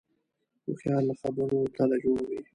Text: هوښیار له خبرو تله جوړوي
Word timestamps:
هوښیار 0.63 1.01
له 1.09 1.13
خبرو 1.21 1.59
تله 1.75 1.95
جوړوي 2.03 2.39